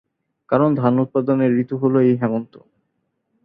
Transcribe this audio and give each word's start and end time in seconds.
কারণ, 0.49 0.69
ধান 0.75 0.93
উৎপাদনের 0.99 1.51
ঋতু 1.59 1.75
হলো 1.77 1.97
এই 1.99 2.13
হেমন্ত। 2.21 2.53